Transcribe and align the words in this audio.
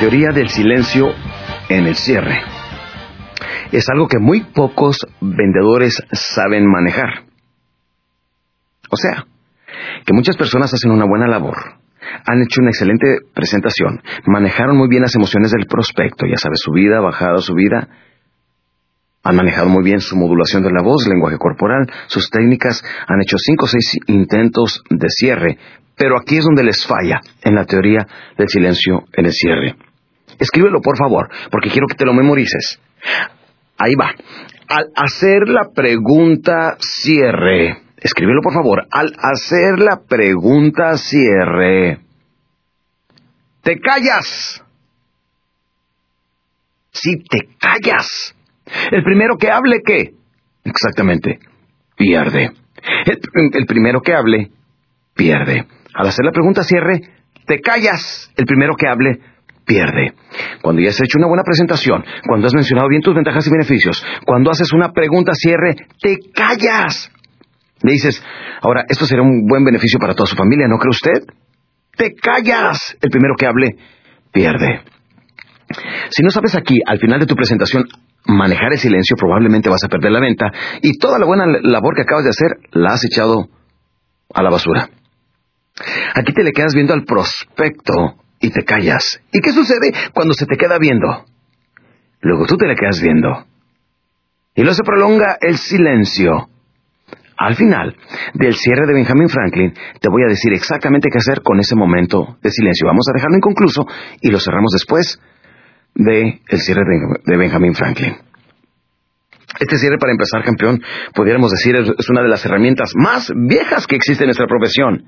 Teoría 0.00 0.30
del 0.32 0.48
silencio 0.48 1.12
en 1.68 1.86
el 1.86 1.94
cierre 1.94 2.40
es 3.70 3.86
algo 3.90 4.08
que 4.08 4.18
muy 4.18 4.40
pocos 4.40 4.96
vendedores 5.20 6.02
saben 6.10 6.64
manejar. 6.66 7.24
O 8.90 8.96
sea, 8.96 9.26
que 10.06 10.14
muchas 10.14 10.38
personas 10.38 10.72
hacen 10.72 10.90
una 10.90 11.04
buena 11.04 11.28
labor, 11.28 11.54
han 12.26 12.42
hecho 12.42 12.62
una 12.62 12.70
excelente 12.70 13.18
presentación, 13.34 14.00
manejaron 14.26 14.78
muy 14.78 14.88
bien 14.88 15.02
las 15.02 15.14
emociones 15.14 15.50
del 15.50 15.66
prospecto, 15.66 16.24
ya 16.26 16.36
sabes, 16.36 16.60
subida, 16.60 17.00
bajada, 17.00 17.36
subida, 17.36 17.86
han 19.22 19.36
manejado 19.36 19.68
muy 19.68 19.84
bien 19.84 20.00
su 20.00 20.16
modulación 20.16 20.62
de 20.62 20.70
la 20.70 20.82
voz, 20.82 21.06
lenguaje 21.06 21.36
corporal, 21.36 21.86
sus 22.06 22.30
técnicas, 22.30 22.82
han 23.06 23.20
hecho 23.20 23.36
cinco 23.36 23.66
o 23.66 23.68
seis 23.68 23.98
intentos 24.06 24.82
de 24.88 25.08
cierre, 25.10 25.58
pero 25.94 26.18
aquí 26.18 26.38
es 26.38 26.44
donde 26.46 26.64
les 26.64 26.86
falla 26.86 27.20
en 27.44 27.54
la 27.54 27.66
teoría 27.66 28.06
del 28.38 28.48
silencio 28.48 29.04
en 29.12 29.26
el 29.26 29.32
cierre. 29.32 29.76
Escríbelo, 30.40 30.80
por 30.80 30.96
favor, 30.96 31.28
porque 31.50 31.70
quiero 31.70 31.86
que 31.86 31.94
te 31.94 32.04
lo 32.04 32.14
memorices. 32.14 32.80
Ahí 33.78 33.94
va. 33.94 34.10
Al 34.68 34.90
hacer 34.96 35.48
la 35.48 35.70
pregunta 35.74 36.76
cierre, 36.80 37.82
escríbelo, 37.98 38.40
por 38.42 38.54
favor. 38.54 38.86
Al 38.90 39.12
hacer 39.18 39.78
la 39.78 40.00
pregunta 40.08 40.96
cierre, 40.96 42.00
te 43.62 43.78
callas. 43.80 44.64
Si 46.92 47.16
te 47.22 47.48
callas. 47.58 48.34
El 48.90 49.02
primero 49.02 49.36
que 49.36 49.50
hable, 49.50 49.80
¿qué? 49.84 50.14
Exactamente, 50.64 51.38
pierde. 51.96 52.50
el 53.06 53.66
primero 53.66 54.00
que 54.00 54.14
hable, 54.14 54.50
pierde. 55.14 55.66
Al 55.94 56.06
hacer 56.08 56.24
la 56.24 56.32
pregunta 56.32 56.62
cierre, 56.62 57.00
te 57.46 57.60
callas. 57.60 58.30
El 58.36 58.46
primero 58.46 58.74
que 58.76 58.86
hable, 58.88 59.20
pierde. 59.70 60.14
Cuando 60.62 60.82
ya 60.82 60.88
has 60.88 61.00
hecho 61.00 61.18
una 61.18 61.28
buena 61.28 61.44
presentación, 61.44 62.02
cuando 62.26 62.48
has 62.48 62.54
mencionado 62.54 62.88
bien 62.88 63.02
tus 63.02 63.14
ventajas 63.14 63.46
y 63.46 63.50
beneficios, 63.50 64.04
cuando 64.26 64.50
haces 64.50 64.72
una 64.72 64.90
pregunta 64.92 65.32
cierre, 65.34 65.76
te 66.02 66.16
callas. 66.34 67.08
Le 67.82 67.92
dices, 67.92 68.20
ahora, 68.62 68.84
esto 68.88 69.06
será 69.06 69.22
un 69.22 69.46
buen 69.46 69.64
beneficio 69.64 70.00
para 70.00 70.14
toda 70.14 70.26
su 70.26 70.34
familia, 70.34 70.66
¿no 70.66 70.76
cree 70.76 70.90
usted? 70.90 71.34
Te 71.96 72.14
callas. 72.14 72.96
El 73.00 73.10
primero 73.10 73.34
que 73.38 73.46
hable, 73.46 73.76
pierde. 74.32 74.82
Si 76.10 76.24
no 76.24 76.30
sabes 76.30 76.56
aquí, 76.56 76.80
al 76.84 76.98
final 76.98 77.20
de 77.20 77.26
tu 77.26 77.36
presentación, 77.36 77.84
manejar 78.26 78.72
el 78.72 78.78
silencio, 78.78 79.16
probablemente 79.16 79.70
vas 79.70 79.84
a 79.84 79.88
perder 79.88 80.10
la 80.10 80.20
venta 80.20 80.50
y 80.82 80.98
toda 80.98 81.20
la 81.20 81.26
buena 81.26 81.46
labor 81.46 81.94
que 81.94 82.02
acabas 82.02 82.24
de 82.24 82.30
hacer 82.30 82.56
la 82.72 82.94
has 82.94 83.04
echado 83.04 83.48
a 84.34 84.42
la 84.42 84.50
basura. 84.50 84.88
Aquí 86.14 86.32
te 86.32 86.42
le 86.42 86.50
quedas 86.50 86.74
viendo 86.74 86.92
al 86.92 87.04
prospecto 87.04 88.19
y 88.40 88.50
te 88.50 88.64
callas. 88.64 89.20
¿Y 89.32 89.40
qué 89.40 89.52
sucede 89.52 89.92
cuando 90.14 90.34
se 90.34 90.46
te 90.46 90.56
queda 90.56 90.78
viendo? 90.78 91.26
Luego 92.20 92.46
tú 92.46 92.56
te 92.56 92.66
le 92.66 92.74
quedas 92.74 93.00
viendo. 93.00 93.44
Y 94.54 94.62
luego 94.62 94.74
se 94.74 94.82
prolonga 94.82 95.36
el 95.40 95.56
silencio. 95.56 96.48
Al 97.36 97.54
final 97.54 97.96
del 98.34 98.54
cierre 98.54 98.86
de 98.86 98.92
Benjamin 98.92 99.28
Franklin, 99.28 99.72
te 99.72 100.10
voy 100.10 100.22
a 100.24 100.28
decir 100.28 100.52
exactamente 100.52 101.08
qué 101.10 101.18
hacer 101.18 101.42
con 101.42 101.58
ese 101.58 101.74
momento 101.74 102.36
de 102.42 102.50
silencio. 102.50 102.86
Vamos 102.86 103.06
a 103.08 103.14
dejarlo 103.14 103.36
inconcluso 103.36 103.86
y 104.20 104.30
lo 104.30 104.38
cerramos 104.38 104.72
después 104.72 105.18
del 105.94 106.40
el 106.46 106.58
cierre 106.60 106.82
de 107.24 107.36
Benjamin 107.36 107.74
Franklin. 107.74 108.16
Este 109.58 109.78
cierre, 109.78 109.96
para 109.98 110.12
empezar, 110.12 110.44
campeón, 110.44 110.82
pudiéramos 111.14 111.50
decir, 111.50 111.74
es 111.76 112.08
una 112.08 112.22
de 112.22 112.28
las 112.28 112.44
herramientas 112.44 112.92
más 112.94 113.32
viejas 113.34 113.86
que 113.86 113.96
existe 113.96 114.24
en 114.24 114.28
nuestra 114.28 114.46
profesión. 114.46 115.06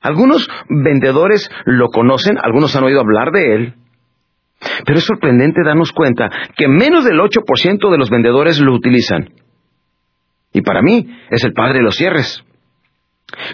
Algunos 0.00 0.48
vendedores 0.68 1.50
lo 1.66 1.88
conocen, 1.88 2.38
algunos 2.42 2.74
han 2.74 2.84
oído 2.84 3.00
hablar 3.00 3.32
de 3.32 3.54
él, 3.54 3.74
pero 4.84 4.98
es 4.98 5.04
sorprendente 5.04 5.62
darnos 5.64 5.92
cuenta 5.92 6.28
que 6.56 6.68
menos 6.68 7.04
del 7.04 7.18
8% 7.18 7.90
de 7.90 7.98
los 7.98 8.10
vendedores 8.10 8.60
lo 8.60 8.74
utilizan. 8.74 9.30
Y 10.52 10.62
para 10.62 10.82
mí 10.82 11.06
es 11.30 11.44
el 11.44 11.52
padre 11.52 11.78
de 11.78 11.84
los 11.84 11.96
cierres. 11.96 12.44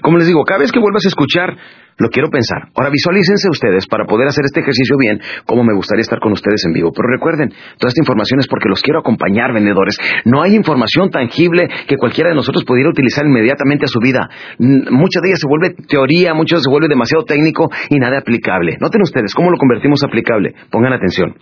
Como 0.03 0.19
les 0.19 0.27
digo, 0.27 0.45
cada 0.45 0.61
vez 0.61 0.73
que 0.73 0.81
vuelvas 0.81 1.05
a 1.05 1.09
escuchar 1.09 1.57
lo 1.99 2.09
quiero 2.11 2.29
pensar. 2.29 2.69
Ahora 2.75 2.91
visualícense 2.91 3.49
ustedes 3.49 3.87
para 3.87 4.05
poder 4.05 4.29
hacer 4.29 4.45
este 4.45 4.61
ejercicio 4.61 4.97
bien, 4.99 5.21
como 5.47 5.65
me 5.65 5.75
gustaría 5.75 6.03
estar 6.03 6.21
con 6.21 6.33
ustedes 6.33 6.63
en 6.67 6.73
vivo. 6.73 6.93
Pero 6.95 7.09
recuerden, 7.09 7.49
toda 7.49 7.89
esta 7.89 8.03
información 8.03 8.41
es 8.41 8.47
porque 8.49 8.69
los 8.69 8.83
quiero 8.83 9.01
acompañar, 9.01 9.53
vendedores. 9.53 9.97
No 10.25 10.43
hay 10.43 10.55
información 10.55 11.11
tangible 11.11 11.69
que 11.89 11.97
cualquiera 11.97 12.31
de 12.31 12.37
nosotros 12.37 12.65
pudiera 12.65 12.91
utilizar 12.91 13.25
inmediatamente 13.25 13.87
a 13.87 13.89
su 13.89 14.01
vida. 14.01 14.29
Mucha 14.59 15.21
de 15.21 15.29
ella 15.29 15.37
se 15.37 15.49
vuelve 15.49 15.75
teoría, 15.89 16.35
mucho 16.35 16.57
se 16.59 16.71
vuelve 16.71 16.89
demasiado 16.89 17.25
técnico 17.25 17.71
y 17.89 17.97
nada 17.99 18.19
aplicable. 18.19 18.77
Noten 18.81 19.03
ustedes 19.03 19.35
cómo 19.35 19.51
lo 19.51 19.57
convertimos 19.57 20.03
aplicable. 20.05 20.55
Pongan 20.71 20.93
atención. 20.93 21.35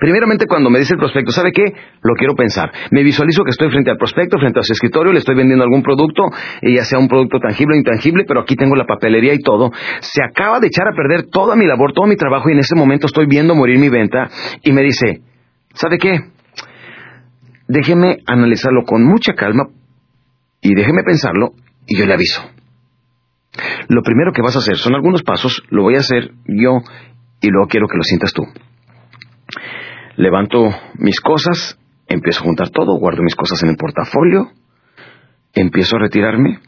Primeramente, 0.00 0.46
cuando 0.48 0.70
me 0.70 0.78
dice 0.78 0.94
el 0.94 0.98
prospecto, 0.98 1.30
¿sabe 1.30 1.52
qué? 1.52 1.62
Lo 2.02 2.14
quiero 2.14 2.34
pensar. 2.34 2.72
Me 2.90 3.02
visualizo 3.02 3.44
que 3.44 3.50
estoy 3.50 3.70
frente 3.70 3.90
al 3.90 3.98
prospecto, 3.98 4.38
frente 4.38 4.60
a 4.60 4.62
su 4.62 4.72
escritorio, 4.72 5.12
le 5.12 5.18
estoy 5.18 5.34
vendiendo 5.34 5.62
algún 5.62 5.82
producto, 5.82 6.22
ya 6.62 6.84
sea 6.84 6.98
un 6.98 7.06
producto 7.06 7.38
tangible 7.38 7.74
o 7.74 7.78
intangible, 7.78 8.24
pero 8.26 8.40
aquí 8.40 8.56
tengo 8.56 8.74
la 8.76 8.86
papelería 8.86 9.34
y 9.34 9.40
todo. 9.40 9.70
Se 10.00 10.22
acaba 10.22 10.58
de 10.60 10.68
echar 10.68 10.88
a 10.88 10.96
perder 10.96 11.26
toda 11.30 11.54
mi 11.54 11.66
labor, 11.66 11.92
todo 11.92 12.06
mi 12.06 12.16
trabajo, 12.16 12.48
y 12.48 12.52
en 12.52 12.60
ese 12.60 12.74
momento 12.74 13.06
estoy 13.06 13.26
viendo 13.26 13.54
morir 13.54 13.78
mi 13.78 13.90
venta, 13.90 14.30
y 14.62 14.72
me 14.72 14.82
dice, 14.82 15.20
¿sabe 15.74 15.98
qué? 15.98 16.18
Déjeme 17.66 18.18
analizarlo 18.26 18.84
con 18.84 19.04
mucha 19.04 19.34
calma, 19.34 19.64
y 20.62 20.74
déjeme 20.74 21.02
pensarlo, 21.04 21.50
y 21.86 21.98
yo 21.98 22.06
le 22.06 22.14
aviso. 22.14 22.42
Lo 23.88 24.02
primero 24.02 24.32
que 24.32 24.40
vas 24.40 24.56
a 24.56 24.60
hacer 24.60 24.76
son 24.76 24.94
algunos 24.94 25.22
pasos, 25.22 25.62
lo 25.68 25.82
voy 25.82 25.96
a 25.96 25.98
hacer 25.98 26.30
yo, 26.46 26.78
y 27.42 27.48
luego 27.48 27.68
quiero 27.68 27.86
que 27.86 27.98
lo 27.98 28.02
sientas 28.02 28.32
tú. 28.32 28.44
Levanto 30.18 30.68
mis 30.98 31.20
cosas, 31.20 31.78
empiezo 32.08 32.40
a 32.40 32.46
juntar 32.46 32.70
todo, 32.70 32.98
guardo 32.98 33.22
mis 33.22 33.36
cosas 33.36 33.62
en 33.62 33.68
el 33.68 33.76
portafolio, 33.76 34.48
empiezo 35.54 35.94
a 35.94 36.00
retirarme, 36.00 36.58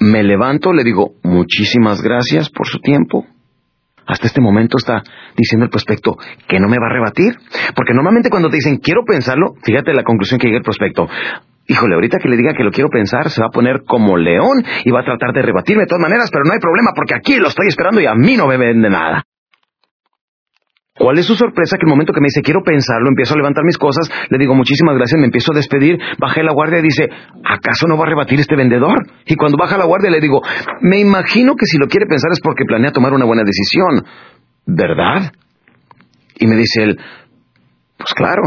me 0.00 0.22
levanto, 0.22 0.74
le 0.74 0.84
digo 0.84 1.14
muchísimas 1.22 2.02
gracias 2.02 2.50
por 2.50 2.66
su 2.66 2.78
tiempo. 2.80 3.24
Hasta 4.06 4.26
este 4.26 4.42
momento 4.42 4.76
está 4.76 5.02
diciendo 5.34 5.64
el 5.64 5.70
prospecto 5.70 6.18
que 6.46 6.60
no 6.60 6.68
me 6.68 6.76
va 6.78 6.88
a 6.90 6.92
rebatir. 6.92 7.32
Porque 7.74 7.94
normalmente 7.94 8.28
cuando 8.28 8.50
te 8.50 8.56
dicen 8.56 8.76
quiero 8.76 9.00
pensarlo, 9.06 9.54
fíjate 9.64 9.94
la 9.94 10.04
conclusión 10.04 10.38
que 10.38 10.48
llega 10.48 10.58
el 10.58 10.64
prospecto. 10.64 11.08
Híjole, 11.68 11.94
ahorita 11.94 12.18
que 12.18 12.28
le 12.28 12.36
diga 12.36 12.52
que 12.52 12.64
lo 12.64 12.70
quiero 12.70 12.90
pensar, 12.90 13.30
se 13.30 13.40
va 13.40 13.46
a 13.46 13.50
poner 13.50 13.84
como 13.86 14.18
león 14.18 14.62
y 14.84 14.90
va 14.90 15.00
a 15.00 15.04
tratar 15.04 15.32
de 15.32 15.40
rebatirme 15.40 15.84
de 15.84 15.86
todas 15.86 16.02
maneras, 16.02 16.28
pero 16.30 16.44
no 16.44 16.52
hay 16.52 16.60
problema 16.60 16.90
porque 16.94 17.14
aquí 17.14 17.38
lo 17.38 17.48
estoy 17.48 17.68
esperando 17.68 17.98
y 18.02 18.06
a 18.06 18.14
mí 18.14 18.36
no 18.36 18.46
me 18.46 18.58
vende 18.58 18.90
nada. 18.90 19.24
¿Cuál 21.00 21.16
es 21.16 21.24
su 21.24 21.34
sorpresa? 21.34 21.78
Que 21.78 21.86
el 21.86 21.88
momento 21.88 22.12
que 22.12 22.20
me 22.20 22.26
dice 22.26 22.42
quiero 22.42 22.60
pensarlo, 22.62 23.08
empiezo 23.08 23.32
a 23.32 23.38
levantar 23.38 23.64
mis 23.64 23.78
cosas, 23.78 24.10
le 24.28 24.36
digo 24.36 24.54
muchísimas 24.54 24.94
gracias, 24.96 25.18
me 25.18 25.24
empiezo 25.24 25.52
a 25.52 25.56
despedir, 25.56 25.98
bajé 26.18 26.42
la 26.42 26.52
guardia 26.52 26.80
y 26.80 26.82
dice, 26.82 27.08
¿acaso 27.42 27.86
no 27.88 27.96
va 27.96 28.04
a 28.04 28.08
rebatir 28.10 28.38
este 28.38 28.54
vendedor? 28.54 28.98
Y 29.24 29.34
cuando 29.36 29.56
baja 29.56 29.78
la 29.78 29.86
guardia 29.86 30.10
le 30.10 30.20
digo, 30.20 30.42
me 30.82 31.00
imagino 31.00 31.54
que 31.56 31.64
si 31.64 31.78
lo 31.78 31.86
quiere 31.86 32.04
pensar 32.04 32.30
es 32.32 32.40
porque 32.40 32.66
planea 32.66 32.92
tomar 32.92 33.14
una 33.14 33.24
buena 33.24 33.44
decisión, 33.44 34.04
¿verdad? 34.66 35.32
Y 36.36 36.46
me 36.46 36.56
dice 36.56 36.82
él, 36.82 36.98
pues 37.96 38.12
claro. 38.12 38.42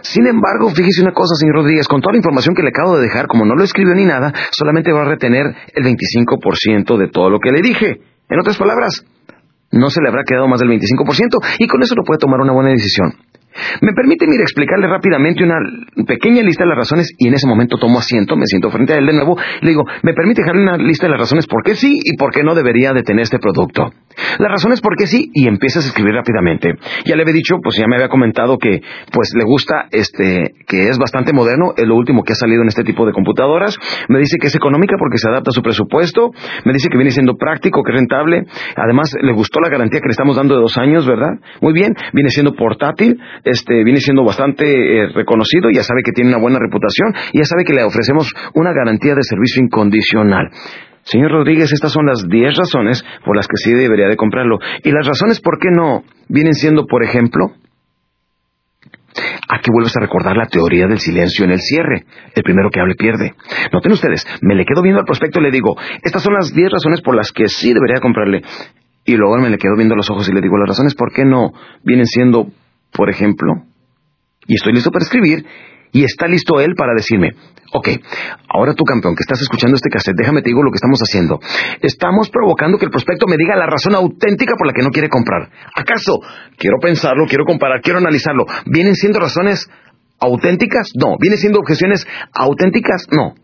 Sin 0.00 0.26
embargo, 0.26 0.70
fíjese 0.70 1.02
una 1.02 1.12
cosa, 1.12 1.36
señor 1.36 1.54
Rodríguez, 1.54 1.86
con 1.86 2.00
toda 2.00 2.14
la 2.14 2.18
información 2.18 2.56
que 2.56 2.62
le 2.62 2.70
acabo 2.70 2.96
de 2.96 3.04
dejar, 3.04 3.28
como 3.28 3.44
no 3.44 3.54
lo 3.54 3.62
escribió 3.62 3.94
ni 3.94 4.06
nada, 4.06 4.32
solamente 4.50 4.90
va 4.90 5.02
a 5.02 5.08
retener 5.08 5.46
el 5.72 5.84
25% 5.84 6.98
de 6.98 7.08
todo 7.08 7.30
lo 7.30 7.38
que 7.38 7.52
le 7.52 7.62
dije. 7.62 8.00
En 8.28 8.40
otras 8.40 8.58
palabras, 8.58 9.04
no 9.70 9.90
se 9.90 10.00
le 10.00 10.08
habrá 10.08 10.22
quedado 10.24 10.48
más 10.48 10.60
del 10.60 10.70
25% 10.70 11.58
y 11.58 11.66
con 11.66 11.82
eso 11.82 11.94
no 11.94 12.04
puede 12.04 12.18
tomar 12.18 12.40
una 12.40 12.52
buena 12.52 12.70
decisión. 12.70 13.12
Me 13.80 13.92
permite, 13.92 14.26
mire, 14.26 14.42
explicarle 14.42 14.86
rápidamente 14.86 15.42
una 15.42 15.56
pequeña 16.06 16.42
lista 16.42 16.64
de 16.64 16.68
las 16.70 16.78
razones 16.78 17.12
y 17.18 17.28
en 17.28 17.34
ese 17.34 17.46
momento 17.46 17.76
tomo 17.78 17.98
asiento, 17.98 18.36
me 18.36 18.46
siento 18.46 18.70
frente 18.70 18.94
a 18.94 18.98
él 18.98 19.06
de 19.06 19.14
nuevo, 19.14 19.36
le 19.60 19.70
digo, 19.70 19.84
me 20.02 20.14
permite 20.14 20.42
dejarle 20.42 20.62
una 20.62 20.76
lista 20.76 21.06
de 21.06 21.12
las 21.12 21.20
razones 21.20 21.46
por 21.46 21.62
qué 21.64 21.74
sí 21.74 21.98
y 22.04 22.16
por 22.16 22.30
qué 22.30 22.42
no 22.42 22.54
debería 22.54 22.92
de 22.92 23.02
tener 23.02 23.22
este 23.22 23.38
producto. 23.38 23.90
Las 24.38 24.50
razones 24.50 24.80
por 24.80 24.96
qué 24.96 25.06
sí 25.06 25.30
y 25.32 25.46
empiezas 25.46 25.84
a 25.84 25.88
escribir 25.88 26.14
rápidamente. 26.14 26.74
Ya 27.04 27.16
le 27.16 27.22
había 27.22 27.34
dicho, 27.34 27.56
pues 27.62 27.76
ya 27.76 27.86
me 27.86 27.96
había 27.96 28.08
comentado 28.08 28.58
que 28.58 28.80
pues 29.12 29.32
le 29.36 29.44
gusta 29.44 29.86
este 29.90 30.54
que 30.66 30.88
es 30.88 30.98
bastante 30.98 31.32
moderno, 31.32 31.72
es 31.76 31.86
lo 31.86 31.96
último 31.96 32.22
que 32.22 32.32
ha 32.32 32.36
salido 32.36 32.62
en 32.62 32.68
este 32.68 32.84
tipo 32.84 33.06
de 33.06 33.12
computadoras. 33.12 33.76
Me 34.08 34.18
dice 34.18 34.38
que 34.40 34.48
es 34.48 34.54
económica 34.54 34.96
porque 34.98 35.18
se 35.18 35.28
adapta 35.28 35.50
a 35.50 35.52
su 35.52 35.62
presupuesto, 35.62 36.30
me 36.64 36.72
dice 36.72 36.88
que 36.88 36.98
viene 36.98 37.10
siendo 37.10 37.36
práctico, 37.36 37.82
que 37.82 37.92
es 37.92 37.98
rentable. 37.98 38.44
Además 38.76 39.12
le 39.20 39.32
gustó 39.32 39.60
la 39.60 39.68
garantía 39.68 40.00
que 40.00 40.08
le 40.08 40.12
estamos 40.12 40.36
dando 40.36 40.54
de 40.54 40.60
dos 40.60 40.76
años, 40.78 41.06
¿verdad? 41.06 41.38
Muy 41.60 41.72
bien, 41.72 41.94
viene 42.12 42.30
siendo 42.30 42.54
portátil, 42.54 43.18
este 43.44 43.84
viene 43.84 44.00
siendo 44.00 44.24
bastante 44.24 44.64
eh, 44.64 45.08
reconocido, 45.14 45.70
ya 45.70 45.82
sabe 45.82 46.02
que 46.04 46.12
tiene 46.12 46.30
una 46.30 46.40
buena 46.40 46.58
reputación 46.58 46.88
ya 47.32 47.44
sabe 47.44 47.64
que 47.64 47.72
le 47.72 47.84
ofrecemos 47.84 48.32
una 48.54 48.72
garantía 48.72 49.14
de 49.14 49.22
servicio 49.22 49.62
incondicional. 49.62 50.50
Señor 51.10 51.32
Rodríguez, 51.32 51.72
estas 51.72 51.90
son 51.90 52.04
las 52.04 52.28
10 52.28 52.56
razones 52.56 53.02
por 53.24 53.34
las 53.34 53.48
que 53.48 53.56
sí 53.56 53.72
debería 53.72 54.08
de 54.08 54.16
comprarlo. 54.16 54.58
Y 54.84 54.90
las 54.90 55.06
razones 55.06 55.40
por 55.40 55.58
qué 55.58 55.70
no 55.70 56.04
vienen 56.28 56.52
siendo, 56.52 56.86
por 56.86 57.02
ejemplo, 57.02 57.52
Aquí 59.50 59.70
vuelves 59.72 59.96
a 59.96 60.00
recordar 60.00 60.36
la 60.36 60.46
teoría 60.46 60.86
del 60.86 60.98
silencio 60.98 61.44
en 61.44 61.52
el 61.52 61.58
cierre. 61.58 62.04
El 62.34 62.42
primero 62.42 62.68
que 62.70 62.78
hable 62.78 62.94
pierde. 62.94 63.34
Noten 63.72 63.92
ustedes, 63.92 64.24
me 64.42 64.54
le 64.54 64.64
quedo 64.64 64.82
viendo 64.82 65.00
al 65.00 65.06
prospecto 65.06 65.40
y 65.40 65.44
le 65.44 65.50
digo, 65.50 65.74
estas 66.02 66.22
son 66.22 66.34
las 66.34 66.52
10 66.52 66.70
razones 66.70 67.00
por 67.00 67.16
las 67.16 67.32
que 67.32 67.48
sí 67.48 67.72
debería 67.72 68.00
comprarle. 68.00 68.42
Y 69.06 69.16
luego 69.16 69.38
me 69.38 69.48
le 69.48 69.56
quedo 69.56 69.74
viendo 69.76 69.96
los 69.96 70.10
ojos 70.10 70.28
y 70.28 70.32
le 70.32 70.42
digo, 70.42 70.58
las 70.58 70.68
razones 70.68 70.94
por 70.94 71.12
qué 71.12 71.24
no 71.24 71.50
vienen 71.82 72.06
siendo, 72.06 72.48
por 72.92 73.08
ejemplo, 73.08 73.64
y 74.46 74.54
estoy 74.54 74.72
listo 74.72 74.90
para 74.90 75.04
escribir, 75.04 75.44
y 75.92 76.04
está 76.04 76.26
listo 76.26 76.60
él 76.60 76.74
para 76.76 76.92
decirme, 76.94 77.34
ok, 77.72 77.88
ahora 78.48 78.74
tú 78.74 78.84
campeón 78.84 79.14
que 79.14 79.22
estás 79.22 79.40
escuchando 79.40 79.76
este 79.76 79.90
cassette, 79.90 80.16
déjame 80.16 80.42
te 80.42 80.50
digo 80.50 80.62
lo 80.62 80.70
que 80.70 80.76
estamos 80.76 81.00
haciendo. 81.00 81.38
Estamos 81.80 82.30
provocando 82.30 82.78
que 82.78 82.86
el 82.86 82.90
prospecto 82.90 83.26
me 83.26 83.36
diga 83.36 83.56
la 83.56 83.66
razón 83.66 83.94
auténtica 83.94 84.54
por 84.56 84.66
la 84.66 84.72
que 84.72 84.82
no 84.82 84.90
quiere 84.90 85.08
comprar. 85.08 85.50
¿Acaso 85.74 86.20
quiero 86.56 86.78
pensarlo, 86.80 87.26
quiero 87.26 87.44
comparar, 87.44 87.80
quiero 87.82 87.98
analizarlo? 87.98 88.44
¿Vienen 88.66 88.94
siendo 88.94 89.20
razones 89.20 89.68
auténticas? 90.20 90.90
No. 90.94 91.16
¿Vienen 91.20 91.38
siendo 91.38 91.60
objeciones 91.60 92.06
auténticas? 92.32 93.06
No 93.10 93.34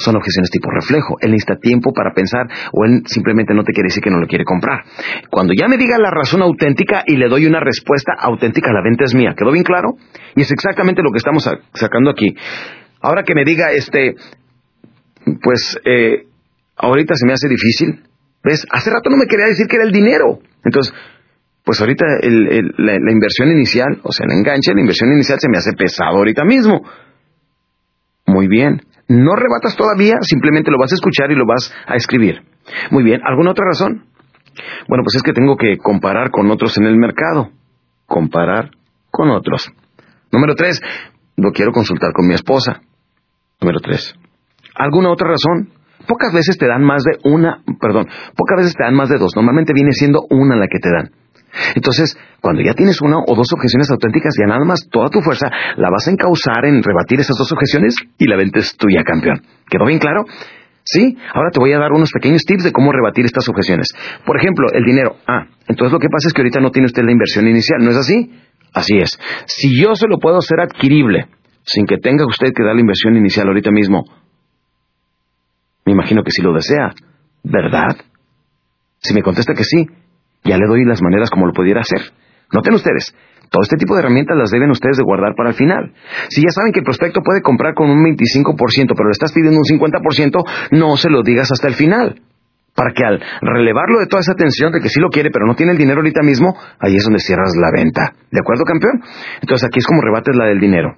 son 0.00 0.16
objeciones 0.16 0.50
tipo 0.50 0.70
reflejo. 0.70 1.16
Él 1.20 1.30
necesita 1.30 1.56
tiempo 1.56 1.92
para 1.92 2.12
pensar 2.12 2.48
o 2.72 2.84
él 2.84 3.02
simplemente 3.06 3.54
no 3.54 3.64
te 3.64 3.72
quiere 3.72 3.88
decir 3.88 4.02
que 4.02 4.10
no 4.10 4.18
lo 4.18 4.26
quiere 4.26 4.44
comprar. 4.44 4.82
Cuando 5.30 5.52
ya 5.52 5.68
me 5.68 5.76
diga 5.76 5.98
la 5.98 6.10
razón 6.10 6.42
auténtica 6.42 7.04
y 7.06 7.16
le 7.16 7.28
doy 7.28 7.46
una 7.46 7.60
respuesta 7.60 8.12
auténtica, 8.18 8.72
la 8.72 8.82
venta 8.82 9.04
es 9.04 9.14
mía. 9.14 9.34
¿Quedó 9.36 9.52
bien 9.52 9.64
claro? 9.64 9.96
Y 10.34 10.42
es 10.42 10.50
exactamente 10.50 11.02
lo 11.02 11.10
que 11.10 11.18
estamos 11.18 11.48
sacando 11.74 12.10
aquí. 12.10 12.34
Ahora 13.00 13.22
que 13.22 13.34
me 13.34 13.44
diga, 13.44 13.72
este, 13.72 14.14
pues, 15.42 15.78
eh, 15.84 16.26
ahorita 16.76 17.14
se 17.14 17.26
me 17.26 17.32
hace 17.32 17.48
difícil. 17.48 18.02
¿Ves? 18.42 18.66
Hace 18.70 18.90
rato 18.90 19.10
no 19.10 19.16
me 19.18 19.26
quería 19.26 19.46
decir 19.46 19.66
que 19.66 19.76
era 19.76 19.84
el 19.84 19.92
dinero. 19.92 20.40
Entonces, 20.64 20.94
pues 21.62 21.78
ahorita 21.80 22.06
la, 22.22 22.98
la 22.98 23.12
inversión 23.12 23.50
inicial, 23.50 24.00
o 24.02 24.12
sea, 24.12 24.26
el 24.26 24.32
enganche, 24.38 24.72
la 24.74 24.80
inversión 24.80 25.12
inicial 25.12 25.38
se 25.38 25.48
me 25.50 25.58
hace 25.58 25.72
pesado 25.74 26.16
ahorita 26.16 26.44
mismo. 26.44 26.82
Muy 28.26 28.48
bien. 28.48 28.80
No 29.10 29.34
rebatas 29.34 29.74
todavía, 29.76 30.18
simplemente 30.20 30.70
lo 30.70 30.78
vas 30.78 30.92
a 30.92 30.94
escuchar 30.94 31.32
y 31.32 31.34
lo 31.34 31.44
vas 31.44 31.74
a 31.84 31.96
escribir. 31.96 32.42
Muy 32.92 33.02
bien, 33.02 33.20
¿alguna 33.24 33.50
otra 33.50 33.66
razón? 33.66 34.04
Bueno, 34.86 35.02
pues 35.02 35.16
es 35.16 35.22
que 35.24 35.32
tengo 35.32 35.56
que 35.56 35.78
comparar 35.78 36.30
con 36.30 36.48
otros 36.48 36.78
en 36.78 36.84
el 36.84 36.96
mercado. 36.96 37.50
Comparar 38.06 38.70
con 39.10 39.30
otros. 39.30 39.68
Número 40.30 40.54
tres, 40.54 40.80
lo 41.36 41.50
quiero 41.50 41.72
consultar 41.72 42.12
con 42.12 42.28
mi 42.28 42.34
esposa. 42.34 42.82
Número 43.60 43.80
tres. 43.80 44.14
¿Alguna 44.76 45.10
otra 45.10 45.30
razón? 45.30 45.70
Pocas 46.06 46.32
veces 46.32 46.56
te 46.56 46.68
dan 46.68 46.84
más 46.84 47.02
de 47.02 47.18
una, 47.24 47.64
perdón, 47.80 48.06
pocas 48.36 48.58
veces 48.58 48.74
te 48.76 48.84
dan 48.84 48.94
más 48.94 49.08
de 49.08 49.18
dos. 49.18 49.34
Normalmente 49.34 49.72
viene 49.74 49.90
siendo 49.90 50.24
una 50.30 50.54
la 50.54 50.68
que 50.68 50.78
te 50.78 50.88
dan. 50.88 51.10
Entonces, 51.74 52.16
cuando 52.40 52.62
ya 52.62 52.74
tienes 52.74 53.00
una 53.00 53.18
o 53.18 53.34
dos 53.34 53.52
objeciones 53.52 53.90
auténticas, 53.90 54.34
ya 54.38 54.46
nada 54.46 54.64
más 54.64 54.88
toda 54.90 55.08
tu 55.08 55.20
fuerza 55.20 55.50
la 55.76 55.90
vas 55.90 56.06
a 56.08 56.10
encauzar 56.10 56.64
en 56.64 56.82
rebatir 56.82 57.20
esas 57.20 57.36
dos 57.36 57.50
objeciones 57.52 57.94
y 58.18 58.26
la 58.26 58.36
venta 58.36 58.60
es 58.60 58.76
tuya, 58.76 59.02
campeón. 59.04 59.42
¿Quedó 59.68 59.86
bien 59.86 59.98
claro? 59.98 60.24
¿Sí? 60.84 61.16
Ahora 61.34 61.50
te 61.52 61.60
voy 61.60 61.72
a 61.72 61.78
dar 61.78 61.92
unos 61.92 62.10
pequeños 62.10 62.42
tips 62.44 62.64
de 62.64 62.72
cómo 62.72 62.92
rebatir 62.92 63.24
estas 63.24 63.48
objeciones. 63.48 63.88
Por 64.24 64.38
ejemplo, 64.38 64.66
el 64.72 64.84
dinero. 64.84 65.16
Ah, 65.26 65.46
entonces 65.68 65.92
lo 65.92 65.98
que 65.98 66.08
pasa 66.08 66.28
es 66.28 66.32
que 66.32 66.40
ahorita 66.40 66.60
no 66.60 66.70
tiene 66.70 66.86
usted 66.86 67.02
la 67.04 67.12
inversión 67.12 67.46
inicial, 67.46 67.78
¿no 67.80 67.90
es 67.90 67.96
así? 67.96 68.30
Así 68.72 68.98
es. 68.98 69.18
Si 69.46 69.80
yo 69.80 69.94
se 69.94 70.06
lo 70.08 70.18
puedo 70.18 70.38
hacer 70.38 70.60
adquirible 70.60 71.26
sin 71.62 71.86
que 71.86 71.98
tenga 71.98 72.26
usted 72.26 72.52
que 72.54 72.64
dar 72.64 72.74
la 72.74 72.80
inversión 72.80 73.16
inicial 73.16 73.46
ahorita 73.48 73.70
mismo, 73.70 74.04
me 75.84 75.92
imagino 75.92 76.22
que 76.22 76.30
sí 76.30 76.42
lo 76.42 76.52
desea, 76.52 76.92
¿verdad? 77.42 77.96
Si 79.00 79.14
me 79.14 79.22
contesta 79.22 79.54
que 79.54 79.64
sí, 79.64 79.86
ya 80.44 80.56
le 80.56 80.66
doy 80.66 80.84
las 80.84 81.02
maneras 81.02 81.30
como 81.30 81.46
lo 81.46 81.52
pudiera 81.52 81.80
hacer. 81.80 82.00
Noten 82.52 82.74
ustedes, 82.74 83.14
todo 83.50 83.62
este 83.62 83.76
tipo 83.76 83.94
de 83.94 84.00
herramientas 84.00 84.36
las 84.36 84.50
deben 84.50 84.70
ustedes 84.70 84.96
de 84.96 85.02
guardar 85.02 85.34
para 85.36 85.50
el 85.50 85.56
final. 85.56 85.92
Si 86.28 86.40
ya 86.42 86.50
saben 86.50 86.72
que 86.72 86.80
el 86.80 86.84
prospecto 86.84 87.20
puede 87.20 87.42
comprar 87.42 87.74
con 87.74 87.90
un 87.90 87.98
25%, 87.98 88.94
pero 88.94 89.08
le 89.08 89.12
estás 89.12 89.32
pidiendo 89.32 89.58
un 89.58 89.66
50%, 89.66 90.44
no 90.70 90.96
se 90.96 91.10
lo 91.10 91.22
digas 91.22 91.50
hasta 91.50 91.66
el 91.66 91.74
final. 91.74 92.22
Para 92.74 92.92
que 92.94 93.04
al 93.04 93.20
relevarlo 93.42 93.98
de 93.98 94.06
toda 94.06 94.20
esa 94.20 94.34
tensión 94.34 94.70
de 94.70 94.80
que 94.80 94.88
sí 94.88 95.00
lo 95.00 95.08
quiere, 95.08 95.30
pero 95.32 95.46
no 95.46 95.56
tiene 95.56 95.72
el 95.72 95.78
dinero 95.78 95.98
ahorita 95.98 96.22
mismo, 96.22 96.54
ahí 96.78 96.94
es 96.94 97.02
donde 97.02 97.18
cierras 97.18 97.52
la 97.56 97.70
venta. 97.74 98.14
¿De 98.30 98.38
acuerdo, 98.38 98.62
campeón? 98.64 99.02
Entonces 99.42 99.66
aquí 99.66 99.80
es 99.80 99.86
como 99.86 100.00
rebates 100.00 100.36
la 100.36 100.46
del 100.46 100.60
dinero. 100.60 100.94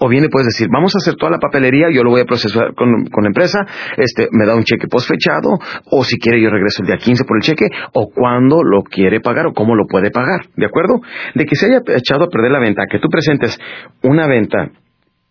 O 0.00 0.08
bien 0.08 0.22
le 0.22 0.28
puedes 0.28 0.46
decir, 0.46 0.68
vamos 0.70 0.94
a 0.94 0.98
hacer 0.98 1.14
toda 1.14 1.32
la 1.32 1.38
papelería, 1.38 1.88
yo 1.92 2.02
lo 2.02 2.10
voy 2.10 2.20
a 2.20 2.24
procesar 2.24 2.74
con, 2.74 3.04
la 3.22 3.26
empresa, 3.26 3.60
este, 3.96 4.28
me 4.32 4.46
da 4.46 4.54
un 4.54 4.64
cheque 4.64 4.88
postfechado, 4.88 5.58
o 5.90 6.04
si 6.04 6.18
quiere 6.18 6.40
yo 6.40 6.50
regreso 6.50 6.82
el 6.82 6.88
día 6.88 6.96
15 6.96 7.24
por 7.24 7.36
el 7.36 7.42
cheque, 7.42 7.66
o 7.92 8.10
cuándo 8.10 8.62
lo 8.62 8.82
quiere 8.82 9.20
pagar, 9.20 9.46
o 9.46 9.52
cómo 9.52 9.74
lo 9.74 9.86
puede 9.86 10.10
pagar, 10.10 10.46
¿de 10.56 10.66
acuerdo? 10.66 11.00
De 11.34 11.44
que 11.44 11.56
se 11.56 11.66
haya 11.66 11.80
echado 11.96 12.24
a 12.24 12.28
perder 12.28 12.50
la 12.50 12.60
venta, 12.60 12.84
que 12.90 12.98
tú 12.98 13.08
presentes 13.08 13.58
una 14.02 14.26
venta 14.26 14.70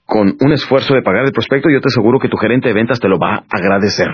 con 0.05 0.35
un 0.39 0.51
esfuerzo 0.53 0.93
de 0.93 1.01
pagar 1.01 1.25
el 1.25 1.31
prospecto, 1.31 1.69
yo 1.69 1.81
te 1.81 1.87
aseguro 1.87 2.19
que 2.19 2.29
tu 2.29 2.37
gerente 2.37 2.67
de 2.67 2.75
ventas 2.75 2.99
te 2.99 3.07
lo 3.07 3.17
va 3.17 3.35
a 3.35 3.43
agradecer. 3.49 4.07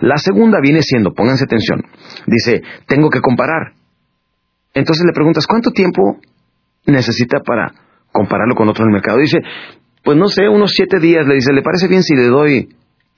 La 0.00 0.16
segunda 0.16 0.58
viene 0.62 0.80
siendo, 0.82 1.12
pónganse 1.12 1.44
atención, 1.44 1.82
dice, 2.26 2.62
tengo 2.86 3.10
que 3.10 3.20
comparar. 3.20 3.72
Entonces 4.72 5.04
le 5.04 5.12
preguntas, 5.12 5.46
¿cuánto 5.46 5.70
tiempo 5.70 6.18
necesita 6.86 7.40
para 7.40 7.72
compararlo 8.12 8.54
con 8.54 8.68
otro 8.68 8.84
en 8.84 8.90
el 8.90 8.94
mercado. 8.94 9.18
Dice, 9.18 9.38
pues 10.02 10.16
no 10.16 10.28
sé, 10.28 10.48
unos 10.48 10.72
siete 10.72 10.98
días. 11.00 11.26
Le 11.26 11.34
dice, 11.34 11.52
¿le 11.52 11.62
parece 11.62 11.88
bien 11.88 12.02
si 12.02 12.14
le 12.14 12.26
doy 12.26 12.68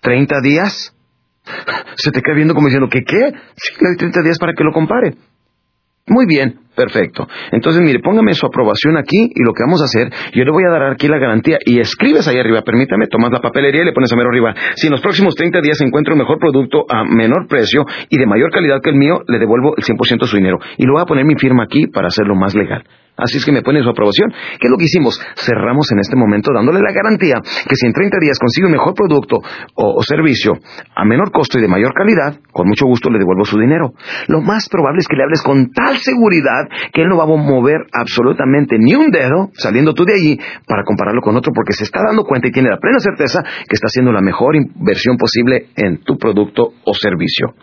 30 0.00 0.40
días? 0.42 0.94
Se 1.96 2.10
te 2.10 2.22
queda 2.22 2.34
viendo 2.34 2.54
como 2.54 2.68
diciendo, 2.68 2.88
¿qué 2.90 3.02
qué? 3.02 3.32
Sí, 3.56 3.74
le 3.80 3.88
doy 3.90 3.96
30 3.96 4.22
días 4.22 4.38
para 4.38 4.52
que 4.54 4.64
lo 4.64 4.72
compare. 4.72 5.14
Muy 6.06 6.26
bien, 6.26 6.58
perfecto. 6.80 7.28
Entonces, 7.52 7.82
mire, 7.82 8.00
póngame 8.00 8.32
su 8.32 8.46
aprobación 8.46 8.96
aquí 8.96 9.28
y 9.34 9.42
lo 9.44 9.52
que 9.52 9.62
vamos 9.64 9.82
a 9.82 9.84
hacer, 9.84 10.08
yo 10.32 10.44
le 10.44 10.50
voy 10.50 10.64
a 10.64 10.70
dar 10.70 10.90
aquí 10.90 11.08
la 11.08 11.18
garantía 11.18 11.58
y 11.66 11.78
escribes 11.78 12.26
ahí 12.26 12.38
arriba, 12.38 12.62
permítame, 12.62 13.06
tomas 13.06 13.30
la 13.30 13.40
papelería 13.40 13.82
y 13.82 13.84
le 13.84 13.92
pones 13.92 14.10
a 14.12 14.16
mero 14.16 14.30
arriba. 14.30 14.54
Si 14.76 14.86
en 14.86 14.92
los 14.92 15.02
próximos 15.02 15.34
30 15.34 15.60
días 15.60 15.78
encuentro 15.82 16.14
un 16.14 16.20
mejor 16.20 16.38
producto 16.38 16.86
a 16.88 17.04
menor 17.04 17.46
precio 17.48 17.84
y 18.08 18.18
de 18.18 18.26
mayor 18.26 18.50
calidad 18.50 18.80
que 18.82 18.90
el 18.90 18.96
mío, 18.96 19.20
le 19.28 19.38
devuelvo 19.38 19.74
el 19.76 19.84
100% 19.84 20.20
de 20.20 20.26
su 20.26 20.36
dinero. 20.36 20.58
Y 20.78 20.86
lo 20.86 20.94
voy 20.94 21.02
a 21.02 21.04
poner 21.04 21.26
mi 21.26 21.34
firma 21.34 21.64
aquí 21.64 21.86
para 21.86 22.08
hacerlo 22.08 22.34
más 22.34 22.54
legal. 22.54 22.84
Así 23.20 23.36
es 23.36 23.44
que 23.44 23.52
me 23.52 23.62
pone 23.62 23.82
su 23.82 23.90
aprobación. 23.90 24.32
¿Qué 24.58 24.66
es 24.66 24.70
lo 24.70 24.78
que 24.78 24.84
hicimos? 24.84 25.20
Cerramos 25.36 25.92
en 25.92 25.98
este 25.98 26.16
momento 26.16 26.52
dándole 26.54 26.80
la 26.80 26.92
garantía 26.92 27.36
que 27.68 27.76
si 27.76 27.86
en 27.86 27.92
30 27.92 28.16
días 28.20 28.38
consigue 28.38 28.66
un 28.66 28.72
mejor 28.72 28.94
producto 28.94 29.40
o, 29.74 30.02
servicio 30.02 30.54
a 30.96 31.04
menor 31.04 31.30
costo 31.30 31.58
y 31.58 31.62
de 31.62 31.68
mayor 31.68 31.92
calidad, 31.92 32.40
con 32.50 32.66
mucho 32.66 32.86
gusto 32.86 33.10
le 33.10 33.18
devuelvo 33.18 33.44
su 33.44 33.58
dinero. 33.58 33.92
Lo 34.28 34.40
más 34.40 34.68
probable 34.70 35.00
es 35.00 35.08
que 35.08 35.16
le 35.16 35.24
hables 35.24 35.42
con 35.42 35.70
tal 35.70 35.96
seguridad 35.98 36.64
que 36.92 37.02
él 37.02 37.08
no 37.08 37.16
va 37.16 37.24
a 37.24 37.26
mover 37.26 37.86
absolutamente 37.92 38.76
ni 38.78 38.94
un 38.94 39.10
dedo 39.10 39.50
saliendo 39.54 39.94
tú 39.94 40.04
de 40.04 40.14
allí 40.14 40.40
para 40.66 40.84
compararlo 40.84 41.20
con 41.20 41.36
otro 41.36 41.52
porque 41.52 41.72
se 41.72 41.84
está 41.84 42.00
dando 42.06 42.24
cuenta 42.24 42.48
y 42.48 42.52
tiene 42.52 42.70
la 42.70 42.78
plena 42.78 42.98
certeza 42.98 43.42
que 43.42 43.74
está 43.74 43.86
haciendo 43.86 44.12
la 44.12 44.20
mejor 44.20 44.56
inversión 44.56 45.16
posible 45.16 45.68
en 45.76 46.02
tu 46.02 46.16
producto 46.16 46.72
o 46.84 46.94
servicio. 46.94 47.54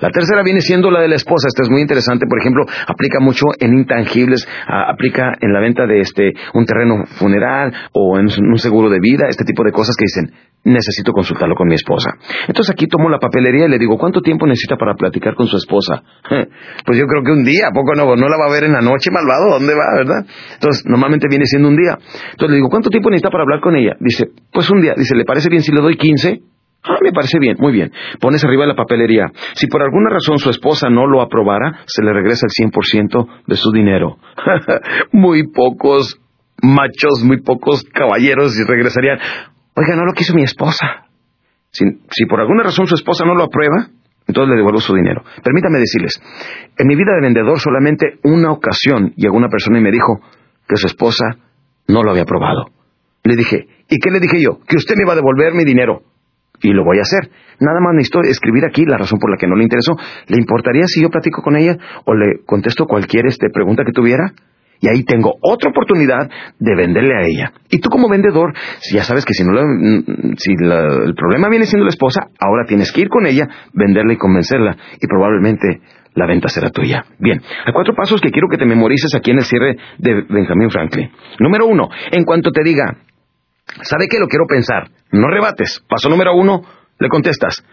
La 0.00 0.10
tercera 0.10 0.42
viene 0.42 0.60
siendo 0.60 0.90
la 0.90 1.00
de 1.00 1.08
la 1.08 1.16
esposa. 1.16 1.48
Esta 1.48 1.62
es 1.62 1.70
muy 1.70 1.80
interesante. 1.80 2.26
Por 2.28 2.38
ejemplo, 2.38 2.64
aplica 2.86 3.18
mucho 3.20 3.46
en 3.58 3.74
intangibles, 3.74 4.46
aplica 4.66 5.34
en 5.40 5.52
la 5.52 5.60
venta 5.60 5.86
de 5.86 6.00
este 6.00 6.32
un 6.54 6.66
terreno 6.66 7.04
funeral 7.18 7.72
o 7.92 8.18
en 8.18 8.26
un 8.26 8.58
seguro 8.58 8.90
de 8.90 9.00
vida, 9.00 9.26
este 9.28 9.44
tipo 9.44 9.64
de 9.64 9.72
cosas 9.72 9.96
que 9.96 10.04
dicen, 10.04 10.32
necesito 10.66 11.12
consultarlo 11.12 11.54
con 11.54 11.68
mi 11.68 11.74
esposa. 11.74 12.10
Entonces 12.48 12.72
aquí 12.72 12.86
tomo 12.86 13.08
la 13.08 13.18
papelería 13.18 13.66
y 13.66 13.70
le 13.70 13.78
digo, 13.78 13.96
¿cuánto 13.96 14.20
tiempo 14.20 14.46
necesita 14.46 14.76
para 14.76 14.94
platicar 14.94 15.34
con 15.34 15.46
su 15.46 15.56
esposa? 15.56 16.02
Pues 16.84 16.98
yo 16.98 17.06
creo 17.06 17.22
que 17.24 17.32
un 17.32 17.44
día, 17.44 17.70
poco 17.74 17.94
no? 17.94 18.14
No 18.14 18.28
la 18.28 18.36
va 18.38 18.46
a 18.46 18.52
ver 18.52 18.64
en 18.64 18.72
la 18.72 18.80
noche, 18.80 19.10
malvado? 19.10 19.58
¿Dónde 19.58 19.74
va, 19.74 19.96
verdad? 19.96 20.26
Entonces, 20.54 20.84
normalmente 20.86 21.26
viene 21.28 21.44
siendo 21.46 21.68
un 21.68 21.76
día. 21.76 21.98
Entonces 22.30 22.50
le 22.50 22.56
digo, 22.56 22.68
¿cuánto 22.68 22.90
tiempo 22.90 23.10
necesita 23.10 23.30
para 23.30 23.42
hablar 23.42 23.60
con 23.60 23.74
ella? 23.74 23.96
Dice, 23.98 24.26
pues 24.52 24.70
un 24.70 24.80
día. 24.80 24.94
Dice, 24.96 25.16
¿le 25.16 25.24
parece 25.24 25.48
bien 25.48 25.62
si 25.62 25.72
le 25.72 25.80
doy 25.80 25.96
15? 25.96 26.40
Ah, 26.84 26.98
me 27.02 27.12
parece 27.12 27.38
bien, 27.40 27.56
muy 27.58 27.72
bien. 27.72 27.90
Pones 28.20 28.44
arriba 28.44 28.66
la 28.66 28.76
papelería. 28.76 29.26
Si 29.54 29.66
por 29.66 29.82
alguna 29.82 30.10
razón 30.10 30.38
su 30.38 30.50
esposa 30.50 30.88
no 30.88 31.06
lo 31.06 31.20
aprobara, 31.20 31.80
se 31.86 32.02
le 32.04 32.12
regresa 32.12 32.46
el 32.46 32.70
100% 32.70 33.26
de 33.46 33.56
su 33.56 33.72
dinero. 33.72 34.18
muy 35.12 35.48
pocos 35.48 36.20
machos, 36.62 37.24
muy 37.24 37.42
pocos 37.42 37.82
caballeros 37.84 38.58
y 38.58 38.64
regresarían. 38.64 39.18
Oiga, 39.76 39.94
no 39.94 40.06
lo 40.06 40.12
quiso 40.12 40.34
mi 40.34 40.42
esposa. 40.42 41.04
Si, 41.70 42.24
por 42.24 42.40
alguna 42.40 42.62
razón 42.62 42.86
su 42.86 42.94
esposa 42.94 43.26
no 43.26 43.34
lo 43.34 43.44
aprueba, 43.44 43.88
entonces 44.26 44.48
le 44.48 44.56
devuelvo 44.56 44.80
su 44.80 44.94
dinero. 44.94 45.22
Permítame 45.44 45.78
decirles, 45.78 46.18
en 46.78 46.86
mi 46.86 46.96
vida 46.96 47.12
de 47.14 47.20
vendedor 47.20 47.60
solamente 47.60 48.18
una 48.24 48.52
ocasión 48.52 49.12
llegó 49.16 49.36
una 49.36 49.50
persona 49.50 49.78
y 49.78 49.82
me 49.82 49.92
dijo 49.92 50.20
que 50.66 50.76
su 50.76 50.86
esposa 50.86 51.36
no 51.88 52.02
lo 52.02 52.10
había 52.10 52.22
aprobado. 52.22 52.70
Le 53.22 53.36
dije, 53.36 53.66
¿y 53.90 53.98
qué 53.98 54.10
le 54.10 54.20
dije 54.20 54.40
yo? 54.40 54.60
Que 54.66 54.76
usted 54.76 54.94
me 54.96 55.04
va 55.04 55.12
a 55.12 55.16
devolver 55.16 55.52
mi 55.52 55.64
dinero 55.64 56.00
y 56.62 56.72
lo 56.72 56.82
voy 56.82 56.98
a 56.98 57.02
hacer. 57.02 57.30
Nada 57.60 57.80
más 57.80 57.92
necesito 57.94 58.20
escribir 58.22 58.64
aquí 58.64 58.86
la 58.86 58.96
razón 58.96 59.18
por 59.18 59.30
la 59.30 59.36
que 59.36 59.46
no 59.46 59.56
le 59.56 59.64
interesó. 59.64 59.92
¿Le 60.28 60.38
importaría 60.38 60.86
si 60.86 61.02
yo 61.02 61.10
platico 61.10 61.42
con 61.42 61.54
ella 61.54 61.76
o 62.06 62.14
le 62.14 62.44
contesto 62.46 62.86
cualquier 62.86 63.26
este, 63.26 63.50
pregunta 63.50 63.84
que 63.84 63.92
tuviera? 63.92 64.32
Y 64.80 64.88
ahí 64.88 65.04
tengo 65.04 65.34
otra 65.40 65.70
oportunidad 65.70 66.28
de 66.58 66.76
venderle 66.76 67.14
a 67.14 67.26
ella. 67.26 67.52
Y 67.70 67.78
tú 67.78 67.88
como 67.88 68.08
vendedor, 68.08 68.52
ya 68.92 69.02
sabes 69.02 69.24
que 69.24 69.34
si, 69.34 69.44
no 69.44 69.52
mm, 69.52 70.34
si 70.36 70.52
el 70.52 71.14
problema 71.14 71.48
viene 71.48 71.66
siendo 71.66 71.84
la 71.84 71.90
esposa, 71.90 72.28
ahora 72.38 72.64
tienes 72.66 72.92
que 72.92 73.00
ir 73.00 73.08
con 73.08 73.26
ella, 73.26 73.48
venderla 73.72 74.12
y 74.12 74.16
convencerla. 74.16 74.76
Y 75.00 75.06
probablemente 75.06 75.80
la 76.14 76.26
venta 76.26 76.48
será 76.48 76.70
tuya. 76.70 77.04
Bien, 77.18 77.40
hay 77.64 77.72
cuatro 77.72 77.94
pasos 77.94 78.20
que 78.20 78.30
quiero 78.30 78.48
que 78.48 78.58
te 78.58 78.66
memorices 78.66 79.14
aquí 79.14 79.30
en 79.30 79.38
el 79.38 79.44
cierre 79.44 79.76
de 79.98 80.22
Benjamin 80.28 80.70
Franklin. 80.70 81.10
Número 81.40 81.66
uno, 81.66 81.88
en 82.10 82.24
cuanto 82.24 82.50
te 82.50 82.62
diga, 82.62 82.96
¿Sabe 83.82 84.06
qué? 84.08 84.18
Lo 84.18 84.28
quiero 84.28 84.46
pensar. 84.46 84.88
No 85.12 85.28
rebates. 85.28 85.82
Paso 85.88 86.08
número 86.08 86.34
uno, 86.34 86.62
le 86.98 87.08
contestas. 87.08 87.64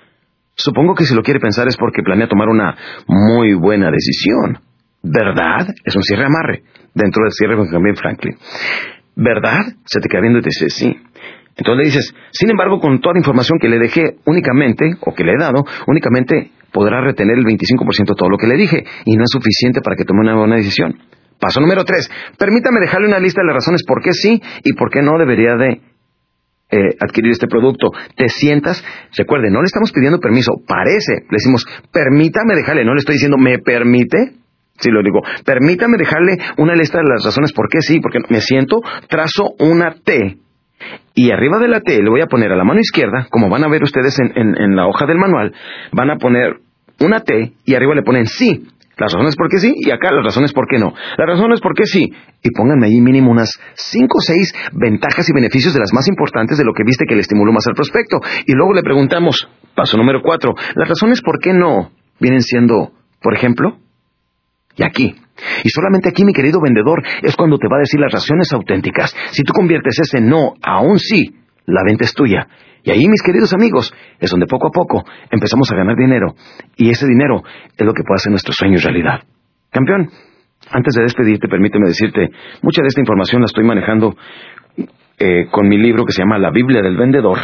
Supongo 0.56 0.96
que 0.96 1.06
si 1.06 1.16
lo 1.16 1.24
quiere 1.24 1.40
pensar 1.40 1.68
es 1.68 1.78
porque 1.78 2.04
planea 2.04 2.28
tomar 2.28 2.50
una 2.50 2.76
muy 3.08 3.54
buena 3.54 3.90
decisión. 3.90 4.60
¿Verdad? 5.04 5.68
Es 5.84 5.96
un 5.96 6.02
cierre 6.02 6.26
amarre 6.26 6.64
dentro 6.94 7.24
del 7.24 7.32
cierre 7.34 7.56
con 7.56 7.66
Benjamin 7.66 7.96
Franklin. 7.96 8.38
¿Verdad? 9.16 9.60
Se 9.86 10.00
te 10.00 10.08
queda 10.08 10.22
viendo 10.22 10.40
y 10.40 10.42
te 10.42 10.50
dice 10.50 10.70
sí. 10.70 10.98
Entonces 11.56 11.78
le 11.78 11.84
dices, 11.84 12.16
sin 12.32 12.50
embargo, 12.50 12.80
con 12.80 13.00
toda 13.00 13.14
la 13.14 13.20
información 13.20 13.60
que 13.60 13.70
le 13.70 13.78
dejé 13.78 14.16
únicamente, 14.26 14.86
o 15.02 15.14
que 15.14 15.24
le 15.24 15.34
he 15.34 15.38
dado, 15.38 15.66
únicamente 15.88 16.52
podrá 16.72 17.02
retener 17.02 17.38
el 17.38 17.46
25% 17.46 18.08
de 18.08 18.16
todo 18.18 18.30
lo 18.30 18.38
que 18.38 18.48
le 18.48 18.58
dije, 18.58 18.84
y 19.06 19.16
no 19.16 19.24
es 19.24 19.30
suficiente 19.30 19.82
para 19.82 19.96
que 19.96 20.06
tome 20.06 20.22
una 20.22 20.36
buena 20.36 20.56
decisión. 20.56 20.98
Paso 21.40 21.60
número 21.60 21.84
tres. 21.84 22.10
Permítame 22.40 22.80
dejarle 22.80 23.08
una 23.08 23.20
lista 23.20 23.42
de 23.42 23.48
las 23.48 23.56
razones 23.56 23.84
por 23.86 24.02
qué 24.02 24.14
sí 24.14 24.42
y 24.64 24.74
por 24.74 24.90
qué 24.90 25.02
no 25.02 25.20
debería 25.20 25.56
de 25.56 25.82
eh, 26.72 26.96
adquirir 27.00 27.32
este 27.32 27.48
producto. 27.48 27.92
Te 28.16 28.30
sientas, 28.30 28.84
recuerde, 29.16 29.52
no 29.52 29.60
le 29.60 29.66
estamos 29.66 29.92
pidiendo 29.92 30.20
permiso, 30.20 30.54
parece, 30.66 31.22
le 31.30 31.38
decimos, 31.38 31.68
permítame 31.92 32.56
dejarle, 32.56 32.86
no 32.86 32.94
le 32.94 33.00
estoy 33.00 33.16
diciendo, 33.16 33.38
¿me 33.38 33.60
permite? 33.60 34.43
Sí, 34.84 34.92
lo 34.92 35.02
digo, 35.02 35.22
permítame 35.46 35.98
dejarle 35.98 36.38
una 36.58 36.76
lista 36.76 36.98
de 36.98 37.06
las 37.08 37.24
razones 37.24 37.54
por 37.54 37.70
qué 37.70 37.80
sí, 37.80 38.02
porque 38.02 38.20
me 38.30 38.42
siento, 38.42 38.82
trazo 39.08 39.54
una 39.60 39.96
T 40.04 40.38
y 41.16 41.32
arriba 41.32 41.58
de 41.60 41.70
la 41.70 41.80
T 41.80 42.04
le 42.04 42.10
voy 42.10 42.20
a 42.20 42.28
poner 42.28 42.52
a 42.52 42.58
la 42.58 42.66
mano 42.66 42.82
izquierda, 42.82 43.28
como 43.30 43.50
van 43.50 43.64
a 43.64 43.70
ver 43.70 43.82
ustedes 43.82 44.20
en, 44.20 44.34
en 44.36 44.76
la 44.76 44.88
hoja 44.88 45.06
del 45.06 45.18
manual, 45.18 45.54
van 45.94 46.10
a 46.12 46.18
poner 46.18 46.58
una 47.00 47.22
T 47.22 47.54
y 47.64 47.76
arriba 47.76 47.96
le 47.96 48.04
ponen 48.04 48.26
sí. 48.26 48.68
Las 48.98 49.12
razones 49.12 49.36
por 49.36 49.50
qué 49.50 49.58
sí 49.58 49.74
y 49.76 49.90
acá 49.90 50.12
las 50.12 50.24
razones 50.24 50.54
por 50.54 50.68
qué 50.68 50.78
no. 50.78 50.94
Las 51.18 51.28
razones 51.28 51.62
por 51.62 51.74
qué 51.74 51.86
sí. 51.86 52.14
Y 52.44 52.50
pónganme 52.52 52.88
ahí 52.88 53.02
mínimo 53.02 53.32
unas 53.32 53.50
cinco 53.74 54.20
o 54.20 54.22
seis 54.22 54.54
ventajas 54.74 55.28
y 55.30 55.34
beneficios 55.34 55.74
de 55.74 55.80
las 55.80 55.92
más 55.94 56.08
importantes 56.10 56.58
de 56.58 56.66
lo 56.66 56.74
que 56.74 56.84
viste 56.86 57.06
que 57.08 57.16
le 57.16 57.22
estimuló 57.22 57.52
más 57.52 57.66
al 57.68 57.74
prospecto. 57.74 58.20
Y 58.46 58.54
luego 58.54 58.74
le 58.74 58.84
preguntamos, 58.84 59.48
paso 59.76 59.98
número 59.98 60.22
cuatro, 60.22 60.54
las 60.76 60.88
razones 60.88 61.22
por 61.22 61.40
qué 61.40 61.54
no 61.54 61.90
vienen 62.20 62.42
siendo, 62.42 62.92
por 63.22 63.34
ejemplo, 63.34 63.78
y 64.76 64.84
aquí. 64.84 65.16
Y 65.64 65.70
solamente 65.70 66.10
aquí, 66.10 66.24
mi 66.24 66.34
querido 66.34 66.60
vendedor, 66.62 67.04
es 67.22 67.36
cuando 67.36 67.58
te 67.58 67.68
va 67.68 67.78
a 67.78 67.80
decir 67.80 68.00
las 68.00 68.12
razones 68.12 68.52
auténticas. 68.54 69.16
Si 69.32 69.44
tú 69.44 69.54
conviertes 69.54 70.00
ese 70.00 70.22
no 70.22 70.54
a 70.62 70.82
un 70.82 71.00
sí, 71.00 71.36
la 71.66 71.84
venta 71.84 72.06
es 72.06 72.14
tuya. 72.14 72.48
Y 72.84 72.92
ahí, 72.92 73.08
mis 73.08 73.22
queridos 73.22 73.54
amigos, 73.54 73.94
es 74.20 74.30
donde 74.30 74.46
poco 74.46 74.68
a 74.68 74.72
poco 74.72 75.04
empezamos 75.32 75.72
a 75.72 75.76
ganar 75.76 75.96
dinero. 75.96 76.36
Y 76.76 76.90
ese 76.90 77.08
dinero 77.08 77.42
es 77.78 77.86
lo 77.86 77.94
que 77.94 78.04
puede 78.04 78.18
hacer 78.18 78.32
nuestros 78.32 78.56
sueños 78.58 78.84
realidad. 78.84 79.22
Campeón, 79.72 80.10
antes 80.70 80.94
de 80.94 81.04
despedirte, 81.04 81.48
permíteme 81.48 81.88
decirte, 81.88 82.30
mucha 82.62 82.82
de 82.82 82.90
esta 82.90 83.00
información 83.00 83.42
la 83.42 83.46
estoy 83.46 83.64
manejando 83.64 84.16
eh, 85.18 85.48
con 85.50 85.68
mi 85.68 85.78
libro 85.78 86.06
que 86.06 86.12
se 86.12 86.22
llama 86.22 86.38
La 86.38 86.52
Biblia 86.52 86.82
del 86.82 86.98
Vendedor 86.98 87.40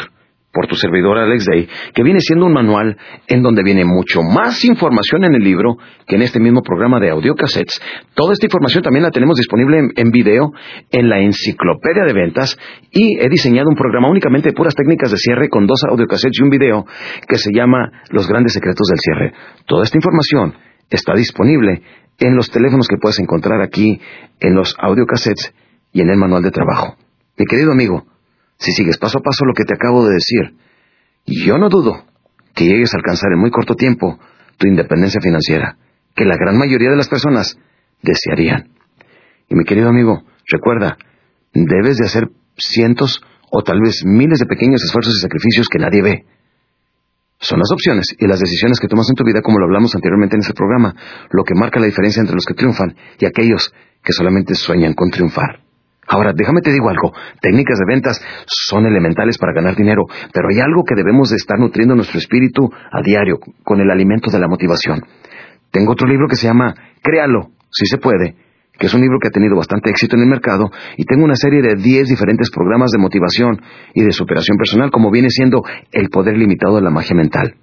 por 0.51 0.67
tu 0.67 0.75
servidor 0.75 1.17
Alex 1.17 1.45
Day, 1.45 1.69
que 1.93 2.03
viene 2.03 2.19
siendo 2.21 2.45
un 2.45 2.53
manual 2.53 2.97
en 3.27 3.43
donde 3.43 3.63
viene 3.63 3.85
mucho 3.85 4.21
más 4.21 4.63
información 4.65 5.23
en 5.23 5.35
el 5.35 5.43
libro 5.43 5.77
que 6.07 6.15
en 6.15 6.23
este 6.23 6.39
mismo 6.39 6.61
programa 6.61 6.99
de 6.99 7.11
audiocassettes. 7.11 7.79
Toda 8.15 8.33
esta 8.33 8.47
información 8.47 8.83
también 8.83 9.03
la 9.03 9.11
tenemos 9.11 9.37
disponible 9.37 9.89
en, 9.95 10.11
video 10.11 10.51
en 10.91 11.09
la 11.09 11.19
enciclopedia 11.19 12.03
de 12.05 12.13
ventas 12.13 12.57
y 12.91 13.19
he 13.19 13.29
diseñado 13.29 13.69
un 13.69 13.75
programa 13.75 14.09
únicamente 14.09 14.49
de 14.49 14.55
puras 14.55 14.73
técnicas 14.73 15.11
de 15.11 15.17
cierre 15.17 15.49
con 15.49 15.67
dos 15.67 15.81
audiocassettes 15.87 16.39
y 16.39 16.43
un 16.43 16.49
video 16.49 16.85
que 17.27 17.37
se 17.37 17.51
llama 17.53 17.91
Los 18.09 18.27
grandes 18.27 18.53
secretos 18.53 18.87
del 18.87 18.99
cierre. 18.99 19.33
Toda 19.67 19.83
esta 19.83 19.97
información 19.97 20.55
está 20.89 21.13
disponible 21.13 21.83
en 22.17 22.35
los 22.35 22.49
teléfonos 22.49 22.87
que 22.87 22.97
puedes 22.97 23.19
encontrar 23.19 23.61
aquí, 23.61 24.01
en 24.39 24.55
los 24.55 24.75
audiocassettes 24.79 25.53
y 25.93 26.01
en 26.01 26.09
el 26.09 26.17
manual 26.17 26.43
de 26.43 26.51
trabajo. 26.51 26.95
Mi 27.37 27.45
querido 27.45 27.71
amigo, 27.71 28.05
si 28.59 28.71
sigues 28.73 28.97
paso 28.97 29.19
a 29.19 29.21
paso 29.21 29.45
lo 29.45 29.53
que 29.53 29.63
te 29.63 29.73
acabo 29.73 30.05
de 30.05 30.13
decir. 30.13 30.55
Yo 31.25 31.57
no 31.57 31.69
dudo 31.69 32.05
que 32.53 32.65
llegues 32.65 32.93
a 32.93 32.97
alcanzar 32.97 33.31
en 33.31 33.39
muy 33.39 33.51
corto 33.51 33.75
tiempo 33.75 34.19
tu 34.57 34.67
independencia 34.67 35.21
financiera, 35.21 35.77
que 36.15 36.25
la 36.25 36.35
gran 36.35 36.57
mayoría 36.57 36.89
de 36.89 36.97
las 36.97 37.07
personas 37.07 37.57
desearían. 38.03 38.69
Y 39.47 39.55
mi 39.55 39.63
querido 39.63 39.89
amigo, 39.89 40.23
recuerda, 40.45 40.97
debes 41.53 41.97
de 41.97 42.05
hacer 42.05 42.29
cientos 42.57 43.21
o 43.49 43.63
tal 43.63 43.79
vez 43.81 44.03
miles 44.05 44.39
de 44.39 44.45
pequeños 44.45 44.83
esfuerzos 44.83 45.15
y 45.15 45.21
sacrificios 45.21 45.69
que 45.69 45.79
nadie 45.79 46.01
ve. 46.01 46.25
Son 47.39 47.57
las 47.57 47.71
opciones 47.71 48.13
y 48.19 48.27
las 48.27 48.41
decisiones 48.41 48.81
que 48.81 48.89
tomas 48.89 49.09
en 49.09 49.15
tu 49.15 49.23
vida, 49.23 49.41
como 49.41 49.59
lo 49.59 49.65
hablamos 49.65 49.95
anteriormente 49.95 50.35
en 50.35 50.41
este 50.41 50.53
programa, 50.53 50.93
lo 51.31 51.45
que 51.45 51.55
marca 51.55 51.79
la 51.79 51.85
diferencia 51.85 52.19
entre 52.19 52.35
los 52.35 52.45
que 52.45 52.53
triunfan 52.53 52.95
y 53.17 53.25
aquellos 53.25 53.73
que 54.03 54.11
solamente 54.11 54.55
sueñan 54.55 54.93
con 54.93 55.09
triunfar. 55.09 55.68
Ahora, 56.11 56.33
déjame 56.35 56.61
te 56.61 56.71
digo 56.71 56.89
algo, 56.89 57.13
técnicas 57.39 57.77
de 57.77 57.85
ventas 57.85 58.19
son 58.47 58.87
elementales 58.87 59.37
para 59.37 59.53
ganar 59.53 59.75
dinero, 59.75 60.05
pero 60.33 60.47
hay 60.49 60.59
algo 60.59 60.83
que 60.83 60.95
debemos 60.95 61.29
de 61.29 61.35
estar 61.35 61.59
nutriendo 61.59 61.93
nuestro 61.93 62.17
espíritu 62.17 62.67
a 62.91 63.01
diario 63.03 63.37
con 63.63 63.79
el 63.79 63.91
alimento 63.91 64.31
de 64.31 64.39
la 64.39 64.47
motivación. 64.47 65.03
Tengo 65.69 65.91
otro 65.91 66.07
libro 66.07 66.27
que 66.27 66.35
se 66.35 66.47
llama 66.47 66.73
Créalo, 67.03 67.51
si 67.69 67.85
se 67.85 67.99
puede, 67.99 68.35
que 68.79 68.87
es 68.87 68.93
un 68.95 69.01
libro 69.01 69.19
que 69.21 69.27
ha 69.27 69.31
tenido 69.31 69.55
bastante 69.55 69.91
éxito 69.91 70.15
en 70.15 70.23
el 70.23 70.29
mercado, 70.29 70.71
y 70.97 71.05
tengo 71.05 71.25
una 71.25 71.35
serie 71.35 71.61
de 71.61 71.75
10 71.75 72.07
diferentes 72.07 72.49
programas 72.49 72.89
de 72.89 72.97
motivación 72.97 73.61
y 73.93 74.03
de 74.03 74.11
superación 74.11 74.57
personal, 74.57 74.89
como 74.89 75.11
viene 75.11 75.29
siendo 75.29 75.61
El 75.91 76.09
Poder 76.09 76.35
Limitado 76.35 76.77
de 76.77 76.81
la 76.81 76.89
Magia 76.89 77.15
Mental. 77.15 77.53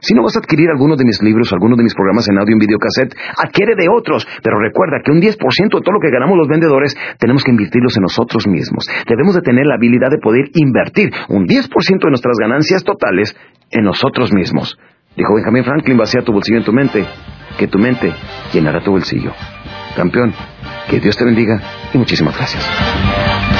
Si 0.00 0.14
no 0.14 0.22
vas 0.22 0.36
a 0.36 0.40
adquirir 0.40 0.68
alguno 0.70 0.96
de 0.96 1.04
mis 1.04 1.22
libros 1.22 1.52
alguno 1.52 1.76
de 1.76 1.82
mis 1.82 1.94
programas 1.94 2.28
en 2.28 2.38
audio 2.38 2.54
en 2.54 2.58
videocassette, 2.58 3.14
adquiere 3.36 3.74
de 3.76 3.88
otros. 3.88 4.26
Pero 4.42 4.58
recuerda 4.58 5.00
que 5.04 5.12
un 5.12 5.20
10% 5.20 5.36
de 5.36 5.82
todo 5.82 5.92
lo 5.92 6.00
que 6.00 6.10
ganamos 6.10 6.36
los 6.36 6.48
vendedores 6.48 6.96
tenemos 7.18 7.44
que 7.44 7.50
invertirlos 7.50 7.96
en 7.96 8.02
nosotros 8.02 8.46
mismos. 8.46 8.86
Debemos 9.06 9.34
de 9.34 9.42
tener 9.42 9.66
la 9.66 9.74
habilidad 9.74 10.10
de 10.10 10.18
poder 10.18 10.50
invertir 10.54 11.10
un 11.28 11.46
10% 11.46 11.68
de 12.02 12.10
nuestras 12.10 12.36
ganancias 12.40 12.84
totales 12.84 13.36
en 13.70 13.84
nosotros 13.84 14.32
mismos. 14.32 14.78
Dijo 15.16 15.34
Benjamin 15.34 15.64
Franklin, 15.64 15.98
vacía 15.98 16.22
tu 16.22 16.32
bolsillo 16.32 16.58
en 16.58 16.64
tu 16.64 16.72
mente, 16.72 17.04
que 17.58 17.68
tu 17.68 17.78
mente 17.78 18.12
llenará 18.52 18.82
tu 18.82 18.92
bolsillo. 18.92 19.32
Campeón, 19.94 20.32
que 20.88 21.00
Dios 21.00 21.16
te 21.16 21.24
bendiga 21.24 21.60
y 21.92 21.98
muchísimas 21.98 22.36
gracias. 22.36 23.51